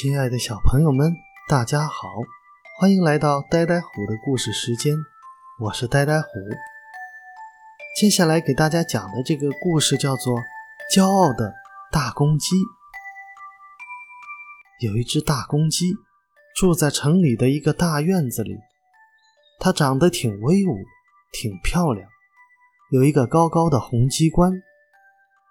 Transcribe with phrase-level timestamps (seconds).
[0.00, 1.12] 亲爱的小朋友们，
[1.48, 2.06] 大家好，
[2.78, 4.94] 欢迎来到呆呆虎的故事时间，
[5.58, 6.28] 我是呆呆虎。
[8.00, 10.34] 接下来给大家讲的这个故事叫做
[10.94, 11.52] 《骄傲的
[11.90, 12.54] 大公鸡》。
[14.86, 15.92] 有一只大公鸡
[16.54, 18.56] 住在城里的一个大院子里，
[19.58, 20.76] 它长得挺威武，
[21.32, 22.08] 挺漂亮，
[22.92, 24.62] 有一个高高的红鸡冠，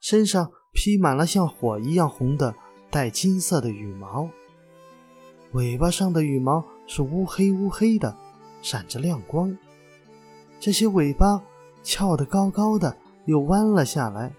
[0.00, 2.54] 身上披满了像火一样红的。
[2.90, 4.30] 带金色的羽毛，
[5.52, 8.16] 尾巴上的羽毛是乌黑乌黑的，
[8.62, 9.54] 闪着亮光。
[10.58, 11.42] 这些尾巴
[11.82, 12.96] 翘得高高的，
[13.26, 14.32] 又弯了下来，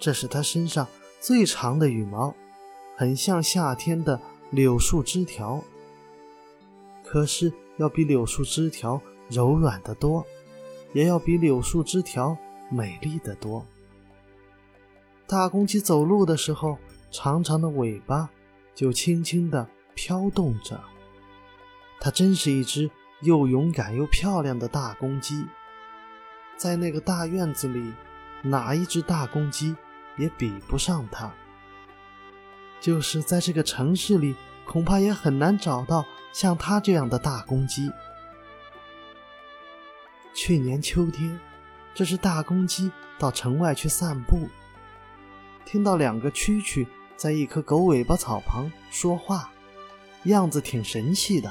[0.00, 0.86] 这是它身上
[1.20, 2.34] 最长的羽毛，
[2.96, 5.62] 很像夏天的柳树枝条。
[7.04, 10.26] 可是要比柳树枝条柔软得多，
[10.92, 12.36] 也要比柳树枝条
[12.68, 13.64] 美丽得多。
[15.28, 16.76] 大公鸡走路的时候。
[17.18, 18.28] 长长的尾巴
[18.74, 20.78] 就轻轻地飘动着，
[21.98, 22.90] 它真是一只
[23.22, 25.46] 又勇敢又漂亮的大公鸡。
[26.58, 27.94] 在那个大院子里，
[28.42, 29.74] 哪一只大公鸡
[30.18, 31.32] 也比不上它。
[32.82, 36.04] 就是在这个城市里，恐怕也很难找到
[36.34, 37.90] 像它这样的大公鸡。
[40.34, 41.40] 去年秋天，
[41.94, 44.50] 这只大公鸡到城外去散步。
[45.64, 46.86] 听到两个蛐蛐
[47.16, 49.50] 在一棵狗尾巴草旁说话，
[50.24, 51.50] 样子挺神气的。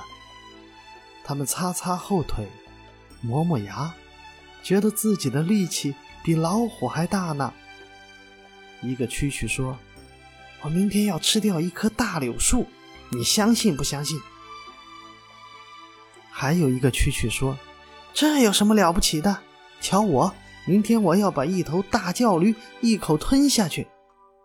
[1.23, 2.47] 他们擦擦后腿，
[3.21, 3.93] 磨磨牙，
[4.61, 7.51] 觉得自己的力气比老虎还大呢。
[8.81, 9.77] 一个蛐蛐说
[10.61, 12.67] ：“我明天要吃掉一棵大柳树，
[13.09, 14.19] 你相信不相信？”
[16.29, 17.57] 还有一个蛐蛐说
[18.13, 19.39] ：“这有什么了不起的？
[19.81, 20.31] 瞧我，
[20.67, 23.87] 明天我要把一头大叫驴一口吞下去。”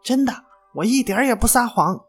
[0.03, 2.05] 真的，我一点也不撒谎。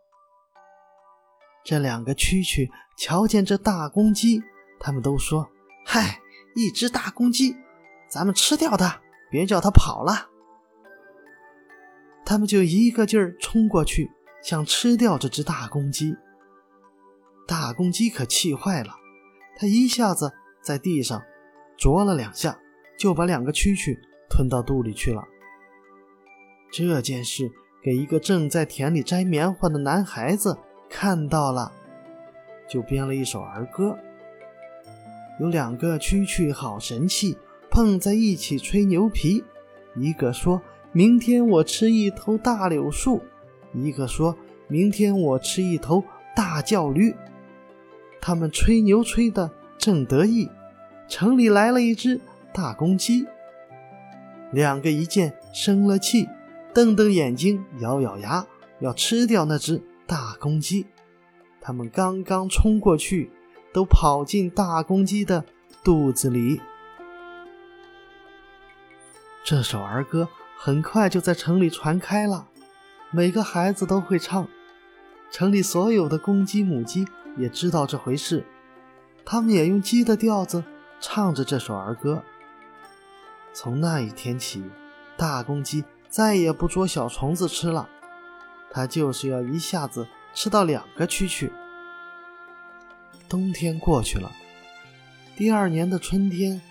[1.63, 4.41] 这两个蛐蛐瞧见这大公鸡，
[4.79, 5.49] 他们都说
[5.85, 6.19] ：“嗨，
[6.55, 7.55] 一只大公鸡，
[8.07, 10.29] 咱们吃掉它，别叫它跑了。”
[12.25, 14.11] 他们就一个劲儿冲过去，
[14.43, 16.15] 想吃掉这只大公鸡。
[17.47, 18.95] 大公鸡可气坏了，
[19.57, 21.21] 它一下子在地上
[21.77, 22.59] 啄了两下，
[22.97, 25.23] 就把两个蛐蛐吞到肚里去了。
[26.71, 27.51] 这件事。
[27.83, 30.57] 给一个正在田里摘棉花的男孩子
[30.89, 31.71] 看到了，
[32.69, 33.97] 就编了一首儿歌。
[35.39, 37.35] 有两个蛐蛐好神气，
[37.71, 39.43] 碰在一起吹牛皮。
[39.95, 43.23] 一个说明天我吃一头大柳树，
[43.73, 44.37] 一个说
[44.67, 46.03] 明天我吃一头
[46.35, 47.15] 大叫驴。
[48.21, 49.49] 他们吹牛吹得
[49.79, 50.47] 正得意，
[51.07, 52.21] 城里来了一只
[52.53, 53.25] 大公鸡。
[54.51, 56.29] 两个一见生了气。
[56.73, 58.45] 瞪瞪眼睛，咬咬牙，
[58.79, 60.85] 要吃掉那只大公鸡。
[61.59, 63.29] 他们刚刚冲过去，
[63.73, 65.43] 都跑进大公鸡的
[65.83, 66.61] 肚子里。
[69.43, 72.47] 这首儿歌很快就在城里传开了，
[73.11, 74.47] 每个孩子都会唱。
[75.29, 77.05] 城里所有的公鸡、母鸡
[77.37, 78.45] 也知道这回事，
[79.25, 80.63] 他们也用鸡的调子
[81.01, 82.23] 唱着这首儿歌。
[83.53, 84.63] 从那一天起，
[85.17, 85.83] 大公鸡。
[86.11, 87.87] 再也不捉小虫子吃了，
[88.69, 91.49] 它就是要一下子吃到两个蛐蛐。
[93.29, 94.29] 冬天过去了，
[95.37, 96.61] 第二年的春天，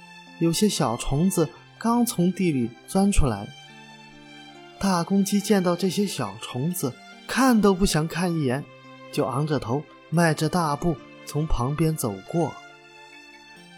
[0.41, 1.49] 有些小虫子
[1.79, 3.49] 刚从地里钻出来。
[4.79, 6.93] 大公鸡见到这些小虫子，
[7.27, 8.63] 看都不想看一眼，
[9.11, 12.53] 就昂着头，迈着大步从旁边走过。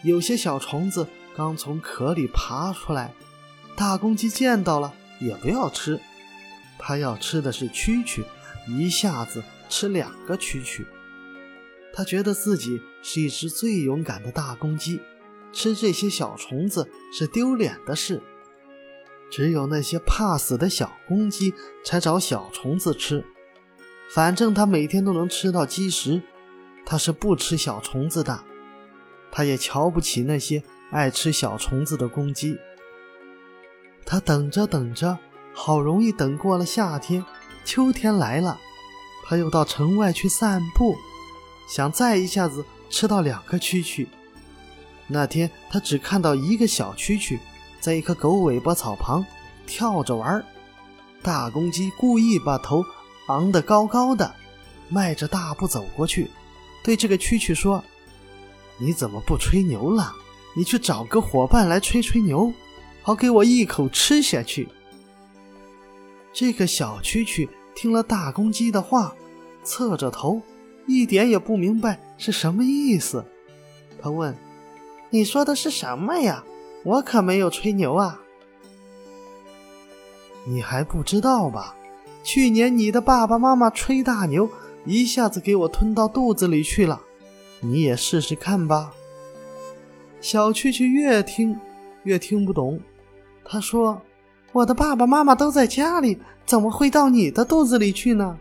[0.02, 1.06] 有些小虫子
[1.36, 3.12] 刚从壳里爬出来，
[3.76, 4.92] 大公鸡见到了。
[5.22, 5.98] 也不要吃，
[6.78, 8.24] 他要吃的是蛐蛐，
[8.66, 10.84] 一下子吃两个蛐蛐。
[11.94, 15.00] 他觉得自己是一只最勇敢的大公鸡，
[15.52, 18.22] 吃这些小虫子是丢脸的事。
[19.30, 21.54] 只有那些怕死的小公鸡
[21.84, 23.24] 才找小虫子吃，
[24.10, 26.20] 反正他每天都能吃到鸡食，
[26.84, 28.42] 他是不吃小虫子的。
[29.30, 32.58] 他也瞧不起那些爱吃小虫子的公鸡。
[34.12, 35.18] 他等着等着，
[35.54, 37.24] 好容易等过了夏天，
[37.64, 38.60] 秋天来了，
[39.24, 40.94] 他又到城外去散步，
[41.66, 44.06] 想再一下子吃到两个蛐蛐。
[45.06, 47.38] 那天他只看到一个小蛐蛐，
[47.80, 49.24] 在一棵狗尾巴草旁
[49.66, 50.44] 跳着玩。
[51.22, 52.84] 大公鸡故意把头
[53.28, 54.34] 昂得高高的，
[54.90, 56.30] 迈着大步走过去，
[56.84, 57.82] 对这个蛐蛐说
[58.76, 60.12] ：“你怎么不吹牛了？
[60.54, 62.52] 你去找个伙伴来吹吹牛。”
[63.02, 64.68] 好，给我一口吃下去。
[66.32, 69.14] 这个小蛐蛐听了大公鸡的话，
[69.64, 70.40] 侧着头，
[70.86, 73.24] 一点也不明白是什么意思。
[74.00, 74.34] 他问
[75.10, 76.44] ：“你说的是什么呀？
[76.84, 78.20] 我可没有吹牛啊！”
[80.46, 81.76] 你还不知道吧？
[82.24, 84.48] 去年你的爸爸妈妈吹大牛，
[84.84, 87.02] 一下子给我吞到肚子里去了。
[87.60, 88.94] 你也试试看吧。
[90.20, 91.58] 小蛐蛐越听
[92.04, 92.80] 越听不懂，
[93.44, 94.00] 他说
[94.52, 98.38] ：“我的爸爸妈妈都在家里，怎么会到你的肚子里去呢？”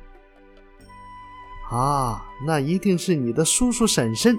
[1.72, 4.38] 啊，那一定是你的叔叔婶婶。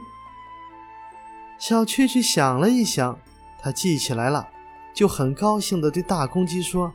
[1.58, 3.18] 小蛐蛐想了一想，
[3.60, 4.48] 他记起来了，
[4.94, 6.92] 就很高兴地对大公鸡说。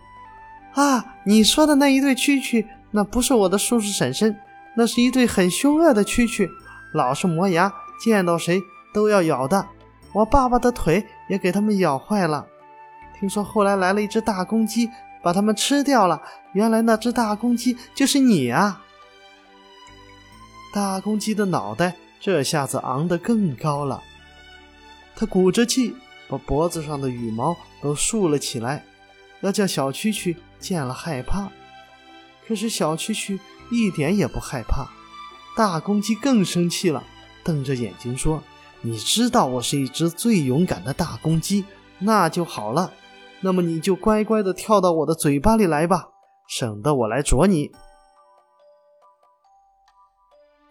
[0.74, 4.40] 啊，你说的那一对蛐蛐，那不是我的叔叔婶婶，
[4.76, 6.48] 那是一对很凶恶的蛐蛐，
[6.94, 8.62] 老是磨牙，见到谁
[8.94, 9.68] 都要咬的。
[10.14, 12.46] 我爸爸的腿也给他们咬坏了。
[13.20, 14.90] 听说后来来了一只大公鸡，
[15.22, 16.22] 把它们吃掉了。
[16.54, 18.82] 原来那只大公鸡就是你啊！
[20.74, 24.02] 大公鸡的脑袋这下子昂得更高了，
[25.16, 25.96] 它鼓着气，
[26.28, 28.84] 把脖子上的羽毛都竖了起来，
[29.42, 30.36] 要叫小蛐蛐。
[30.60, 31.50] 见了害怕，
[32.48, 33.40] 可是小蛐蛐
[33.70, 34.88] 一点也不害怕。
[35.56, 37.04] 大公鸡更生气了，
[37.44, 38.42] 瞪着眼睛说
[38.82, 41.64] ：“你知道我是一只最勇敢的大公鸡，
[42.00, 42.92] 那就好了。
[43.42, 46.10] 那么你就乖乖的跳到我的嘴巴里来吧，
[46.48, 47.72] 省得我来啄你。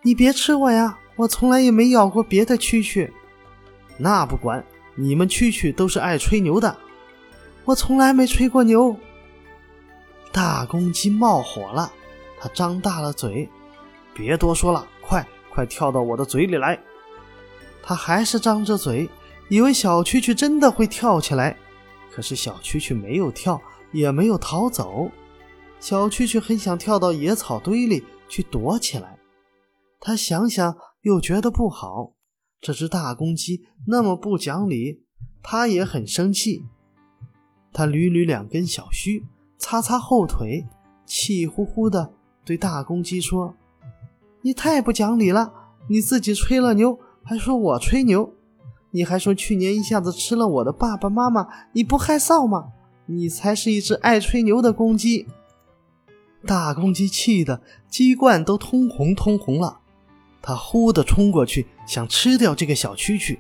[0.03, 3.11] 你别吃我呀，我从来也没咬过别的蛐蛐。
[3.99, 4.65] 那不管，
[4.95, 6.77] 你们蛐蛐都是爱吹牛的，
[7.65, 8.97] 我从来没吹过牛。”
[10.33, 11.91] 大公鸡冒火了，
[12.39, 13.49] 它张大了嘴，
[14.15, 16.79] 别多说了，快快跳到我的嘴里来！
[17.83, 19.09] 它还是张着嘴，
[19.49, 21.57] 以为小蛐蛐真的会跳起来，
[22.17, 23.61] 可是小蛐蛐没有跳，
[23.93, 25.11] 也没有逃走。
[25.79, 29.19] 小蛐蛐很想跳到野草堆里去躲起来，
[30.01, 32.15] 他想想又觉得不好，
[32.59, 35.03] 这只大公鸡那么不讲理，
[35.43, 36.65] 他也很生气。
[37.71, 39.27] 他捋捋两根小须。
[39.59, 40.67] 擦擦后腿，
[41.05, 42.15] 气呼呼的
[42.47, 43.55] 对大公鸡说
[44.41, 45.53] ：“你太不讲理了！
[45.89, 48.33] 你自己吹了牛，还说我吹牛，
[48.91, 52.73] 你还说去年一下子吃了我的爸爸妈妈，你不害臊吗？
[53.07, 55.27] 你才是一只爱吹牛的公鸡！”
[56.47, 59.81] 大公鸡气得鸡冠都通红通红了，
[60.41, 63.37] 它呼的冲过去想吃掉这个小蛐蛐，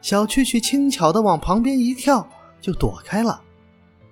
[0.00, 2.28] 小蛐蛐轻巧的往旁边一跳，
[2.60, 3.40] 就躲开了。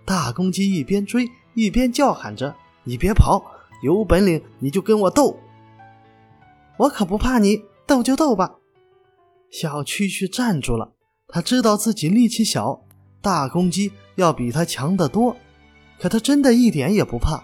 [0.04, 3.42] 大公鸡一边追一边叫喊着：“你别跑，
[3.82, 5.36] 有本领你就跟我斗！
[6.76, 8.58] 我可不怕你，斗就斗吧！”
[9.50, 10.92] 小蛐蛐站住了，
[11.28, 12.82] 他知道自己力气小，
[13.20, 15.36] 大公鸡要比他强得多，
[15.98, 17.42] 可他真的一点也不怕，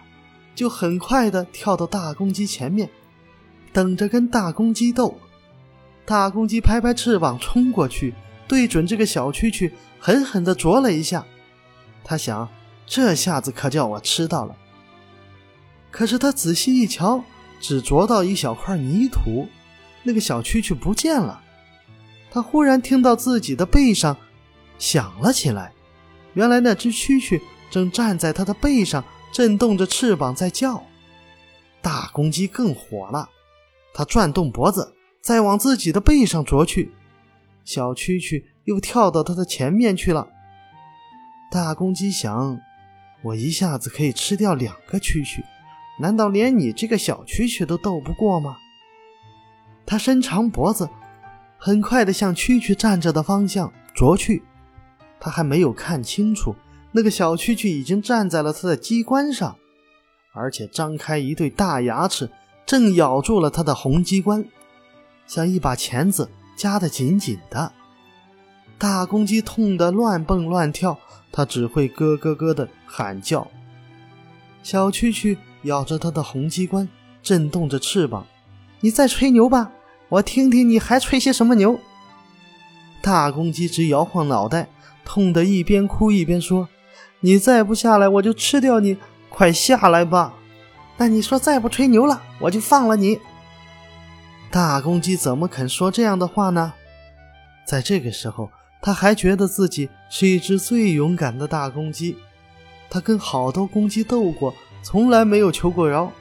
[0.54, 2.88] 就很快的跳到大公鸡前面，
[3.72, 5.18] 等着跟大公鸡斗。
[6.04, 8.14] 大公鸡拍拍翅膀冲过去，
[8.46, 11.26] 对准这个小蛐蛐狠狠地啄了一下。
[12.04, 12.48] 他想，
[12.86, 14.56] 这下子可叫我吃到了。
[15.90, 17.24] 可是他仔细一瞧，
[17.58, 19.48] 只啄到一小块泥土，
[20.04, 21.42] 那个小蛐蛐不见了。
[22.36, 24.14] 他忽然听到自己的背上
[24.76, 25.72] 响了起来，
[26.34, 27.40] 原来那只蛐蛐
[27.70, 29.02] 正站在他的背上，
[29.32, 30.84] 震动着翅膀在叫。
[31.80, 33.30] 大公鸡更火了，
[33.94, 34.92] 它转动脖子，
[35.22, 36.92] 再往自己的背上啄去，
[37.64, 40.28] 小蛐蛐又跳到它的前面去了。
[41.50, 42.60] 大公鸡想
[43.24, 45.42] ：“我一下子可以吃掉两个蛐蛐，
[45.98, 48.58] 难道连你这个小蛐蛐都斗不过吗？”
[49.86, 50.86] 它伸长脖子，
[51.58, 54.42] 很快地向蛐蛐站着的方向啄去。
[55.18, 56.54] 他还没有看清楚，
[56.92, 59.56] 那个小蛐蛐已经站在了他的鸡冠上，
[60.32, 62.30] 而且张开一对大牙齿，
[62.64, 64.44] 正咬住了他的红鸡冠，
[65.26, 67.72] 像一把钳子夹得紧紧的。
[68.78, 70.98] 大公鸡痛得乱蹦乱跳。
[71.32, 73.46] 它只会咯咯咯的喊叫，
[74.62, 76.88] 小蛐蛐咬着它的红鸡冠，
[77.22, 78.26] 震动着翅膀。
[78.80, 79.70] 你在吹牛吧，
[80.08, 81.78] 我听听你还吹些什么牛。
[83.02, 84.68] 大公鸡直摇晃脑袋，
[85.04, 86.68] 痛得一边哭一边说
[87.20, 88.96] ：“你再不下来，我就吃掉你！
[89.28, 90.34] 快下来吧！
[90.96, 93.20] 那你说再不吹牛了，我就放了你。”
[94.50, 96.72] 大公鸡怎么肯说这样的话呢？
[97.66, 98.50] 在这个时候。
[98.82, 102.16] 他还觉得自己是一只最勇敢的大公鸡，
[102.88, 106.12] 他跟好多公鸡斗过，从来没有求过饶。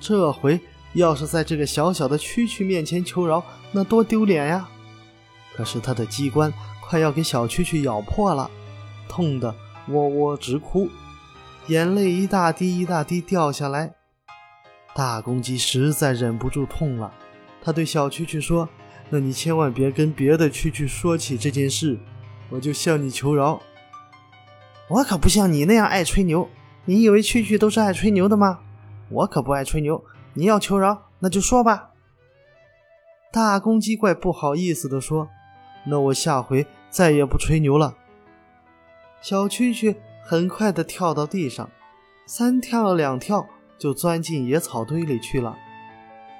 [0.00, 0.58] 这回
[0.94, 4.68] 要是在这个小小的蛐蛐面前求饶，那多丢脸呀！
[5.54, 8.50] 可是他的鸡冠快要给小蛐蛐咬破了，
[9.08, 9.54] 痛得
[9.88, 10.88] 喔喔直哭，
[11.66, 13.94] 眼泪一大滴一大滴掉下来。
[14.94, 17.12] 大公鸡实在忍不住痛了，
[17.60, 18.68] 他对小蛐蛐说
[19.10, 21.98] ：“那你千万别跟别的蛐蛐说起这件事，
[22.50, 23.60] 我就向你求饶。”
[24.86, 26.48] 我可不像你那样爱吹牛。
[26.84, 28.60] 你以为蛐蛐都是爱吹牛的吗？
[29.08, 30.04] 我可不爱吹牛。
[30.34, 31.90] 你要求饶，那就说吧。
[33.32, 35.28] 大公鸡怪不好意思地说
[35.86, 37.96] ：“那我下回再也不吹牛了。”
[39.20, 41.70] 小蛐蛐很快地跳到地上，
[42.26, 43.46] 三跳两跳
[43.78, 45.56] 就钻进野草堆里去了。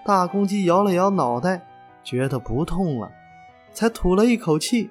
[0.05, 1.67] 大公鸡摇了摇脑袋，
[2.05, 3.11] 觉得不痛了，
[3.73, 4.91] 才吐了一口气。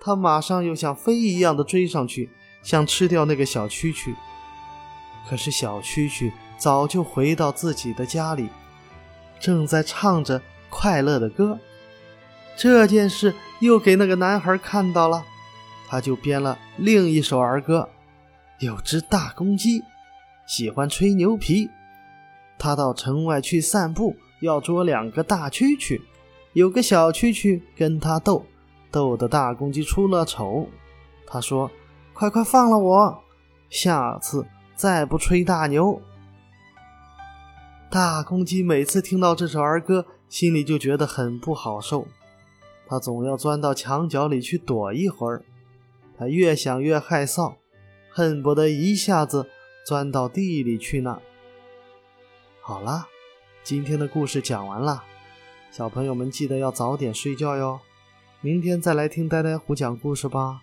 [0.00, 2.30] 它马上又像飞一样的追上去，
[2.62, 4.14] 想吃掉那个小蛐蛐。
[5.28, 8.48] 可是小蛐蛐早就回到自己的家里，
[9.38, 11.58] 正在唱着快乐的歌。
[12.56, 15.24] 这件事又给那个男孩看到了，
[15.88, 17.88] 他就编了另一首儿歌：
[18.58, 19.84] 有只大公鸡，
[20.46, 21.70] 喜欢吹牛皮。
[22.58, 26.00] 他到城外去散步，要捉两个大蛐蛐。
[26.54, 28.44] 有个小蛐蛐跟他斗，
[28.90, 30.66] 斗得大公鸡出了丑。
[31.24, 31.70] 他说
[32.12, 33.22] ：“快快放了我，
[33.70, 36.00] 下次。”再不吹大牛，
[37.90, 42.06] 大公鸡每次听到这首儿歌，心里就觉得很不好受。
[42.86, 45.42] 他总要钻到墙角里去躲一会儿。
[46.18, 47.54] 他越想越害臊，
[48.10, 49.48] 恨不得一下子
[49.86, 51.18] 钻到地里去呢。
[52.60, 53.06] 好了，
[53.62, 55.04] 今天的故事讲完了，
[55.70, 57.80] 小朋友们记得要早点睡觉哟。
[58.42, 60.60] 明天再来听呆呆虎讲故事吧。